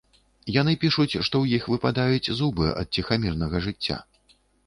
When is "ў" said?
1.25-1.45